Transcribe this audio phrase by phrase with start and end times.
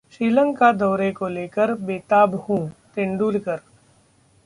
[0.11, 2.67] श्रीलंका दौरे को लेकर बेताब हूं:
[2.95, 3.59] तेंदुलकर